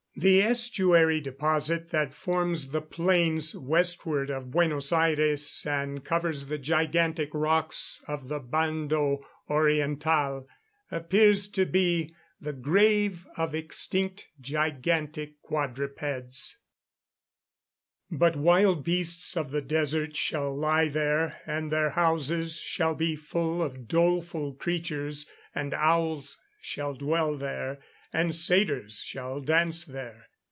[0.13, 7.29] The estuary deposit that forms the plains westward of Buenos Ayres, and covers the gigantic
[7.33, 10.47] rocks of the Bando Oriental,
[10.91, 16.57] appears to be the grave of extinct gigantic quadrupeds.
[18.09, 23.15] [Verse: "But wild beasts of the desert shall lie there; and their houses shall be
[23.15, 27.79] full of doleful creatures; and owls shall dwell there,
[28.13, 30.27] and satyrs shall dance there."